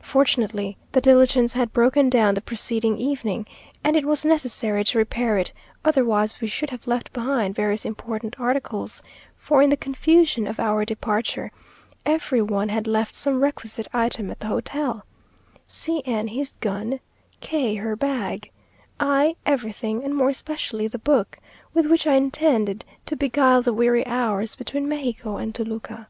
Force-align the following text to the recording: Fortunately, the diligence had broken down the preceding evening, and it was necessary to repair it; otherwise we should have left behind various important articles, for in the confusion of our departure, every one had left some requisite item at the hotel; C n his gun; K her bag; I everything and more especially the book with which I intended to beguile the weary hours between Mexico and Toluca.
Fortunately, 0.00 0.78
the 0.92 1.02
diligence 1.02 1.52
had 1.52 1.70
broken 1.74 2.08
down 2.08 2.32
the 2.32 2.40
preceding 2.40 2.96
evening, 2.96 3.44
and 3.84 3.94
it 3.94 4.06
was 4.06 4.24
necessary 4.24 4.82
to 4.84 4.96
repair 4.96 5.36
it; 5.36 5.52
otherwise 5.84 6.40
we 6.40 6.46
should 6.48 6.70
have 6.70 6.86
left 6.86 7.12
behind 7.12 7.54
various 7.54 7.84
important 7.84 8.40
articles, 8.40 9.02
for 9.36 9.60
in 9.60 9.68
the 9.68 9.76
confusion 9.76 10.46
of 10.46 10.58
our 10.58 10.86
departure, 10.86 11.52
every 12.06 12.40
one 12.40 12.70
had 12.70 12.86
left 12.86 13.14
some 13.14 13.38
requisite 13.42 13.86
item 13.92 14.30
at 14.30 14.40
the 14.40 14.46
hotel; 14.46 15.04
C 15.66 16.02
n 16.06 16.28
his 16.28 16.56
gun; 16.56 16.98
K 17.40 17.74
her 17.74 17.96
bag; 17.96 18.50
I 18.98 19.36
everything 19.44 20.02
and 20.04 20.16
more 20.16 20.30
especially 20.30 20.88
the 20.88 20.98
book 20.98 21.38
with 21.74 21.84
which 21.84 22.06
I 22.06 22.14
intended 22.14 22.86
to 23.04 23.14
beguile 23.14 23.60
the 23.60 23.74
weary 23.74 24.06
hours 24.06 24.54
between 24.56 24.88
Mexico 24.88 25.36
and 25.36 25.54
Toluca. 25.54 26.08